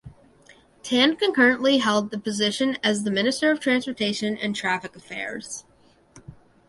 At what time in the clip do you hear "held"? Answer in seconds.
1.77-2.09